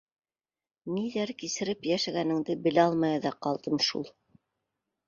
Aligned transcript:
Ниҙәр 0.95 1.33
кисереп 1.43 1.85
йәшәгәнеңде 1.91 2.57
белә 2.65 2.87
алмай 2.91 3.25
ҙа 3.29 3.35
ҡалдым 3.47 3.81
шул... 3.91 4.13